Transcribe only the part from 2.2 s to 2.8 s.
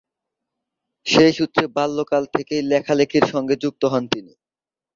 থেকেই